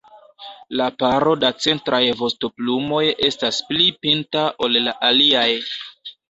La 0.79 0.85
paro 1.01 1.33
da 1.43 1.51
centraj 1.65 1.99
vostoplumoj 2.21 3.03
estas 3.29 3.61
pli 3.69 3.87
pinta 4.07 4.47
ol 4.69 4.77
la 4.87 4.97
aliaj. 5.13 5.47